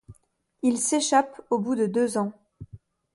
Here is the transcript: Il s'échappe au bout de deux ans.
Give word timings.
Il 0.63 0.79
s'échappe 0.79 1.41
au 1.51 1.59
bout 1.59 1.75
de 1.75 1.85
deux 1.85 2.17
ans. 2.17 2.33